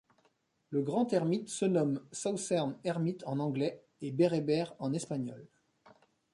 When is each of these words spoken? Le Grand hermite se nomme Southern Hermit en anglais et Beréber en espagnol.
Le 0.71 0.81
Grand 0.81 1.13
hermite 1.13 1.49
se 1.49 1.63
nomme 1.65 2.01
Southern 2.11 2.75
Hermit 2.83 3.19
en 3.27 3.37
anglais 3.37 3.83
et 4.01 4.11
Beréber 4.11 4.65
en 4.79 4.93
espagnol. 4.93 5.47